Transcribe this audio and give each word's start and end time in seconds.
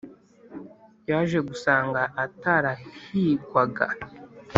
yaje 1.09 1.39
gusanga 1.49 2.01
atarahigwaga 2.23 3.85